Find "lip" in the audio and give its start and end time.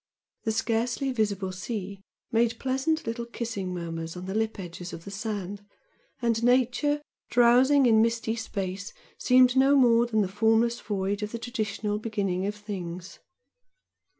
4.33-4.59